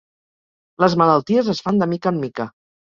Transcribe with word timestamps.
Les 0.85 0.95
malalties 1.03 1.53
es 1.55 1.63
fan 1.69 1.81
de 1.85 1.93
mica 1.95 2.17
en 2.17 2.21
mica. 2.27 2.53